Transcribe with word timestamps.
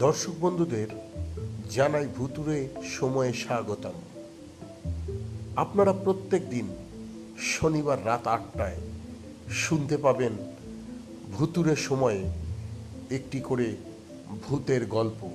দর্শক 0.00 0.32
বন্ধুদের 0.40 0.86
জানাই 1.70 2.06
ভুতুরে 2.16 2.68
সময়ে 2.90 3.32
স্বাগতম। 3.32 3.96
আপনারা 5.56 5.92
প্রত্যেক 5.92 6.50
দিন 6.50 6.66
শনিবার 7.38 8.06
রাত 8.06 8.26
আটটায় 8.26 8.76
শুনতে 9.50 9.96
পাবেন 9.96 10.32
ভুতুরে 11.32 11.76
সময়ে 11.76 12.30
একটি 13.10 13.40
করে 13.40 13.76
ভূতের 14.42 14.86
গল্প। 14.86 15.30